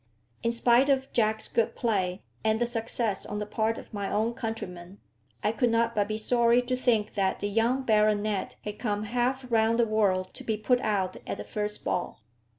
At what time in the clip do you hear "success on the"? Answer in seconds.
2.65-3.45